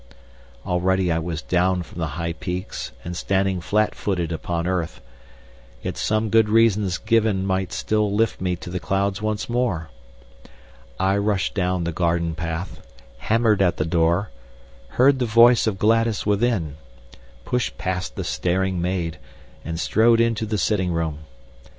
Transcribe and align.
Already 0.65 1.11
I 1.11 1.19
was 1.19 1.43
down 1.43 1.83
from 1.83 1.99
the 1.99 2.17
high 2.17 2.33
peaks 2.33 2.91
and 3.03 3.15
standing 3.15 3.61
flat 3.61 3.93
footed 3.93 4.31
upon 4.31 4.65
earth. 4.65 4.99
Yet 5.83 5.95
some 5.95 6.31
good 6.31 6.49
reasons 6.49 6.97
given 6.97 7.45
might 7.45 7.71
still 7.71 8.11
lift 8.11 8.41
me 8.41 8.55
to 8.55 8.71
the 8.71 8.79
clouds 8.79 9.21
once 9.21 9.47
more. 9.47 9.91
I 10.99 11.17
rushed 11.17 11.53
down 11.53 11.83
the 11.83 11.91
garden 11.91 12.33
path, 12.33 12.81
hammered 13.19 13.61
at 13.61 13.77
the 13.77 13.85
door, 13.85 14.31
heard 14.97 15.19
the 15.19 15.25
voice 15.27 15.67
of 15.67 15.77
Gladys 15.77 16.25
within, 16.25 16.77
pushed 17.45 17.77
past 17.77 18.15
the 18.15 18.23
staring 18.23 18.81
maid, 18.81 19.19
and 19.63 19.79
strode 19.79 20.19
into 20.19 20.47
the 20.47 20.57
sitting 20.57 20.91
room. 20.91 21.25